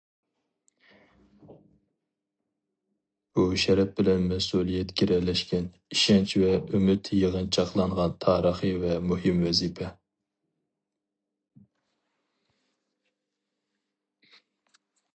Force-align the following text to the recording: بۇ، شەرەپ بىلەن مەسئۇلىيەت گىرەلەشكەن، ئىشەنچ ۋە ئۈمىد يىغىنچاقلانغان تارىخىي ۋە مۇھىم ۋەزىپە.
بۇ، 3.39 3.43
شەرەپ 3.63 3.91
بىلەن 3.99 4.23
مەسئۇلىيەت 4.31 4.93
گىرەلەشكەن، 5.01 5.67
ئىشەنچ 5.97 6.33
ۋە 6.45 6.49
ئۈمىد 6.79 7.11
يىغىنچاقلانغان 7.19 8.17
تارىخىي 8.27 8.75
ۋە 8.85 8.97
مۇھىم 9.11 9.45
ۋەزىپە. 9.49 9.91